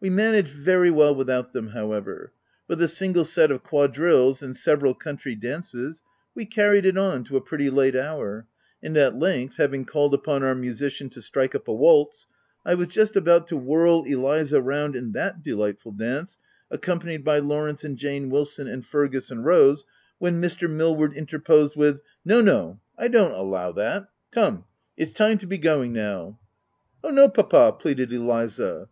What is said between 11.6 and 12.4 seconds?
a w r altz,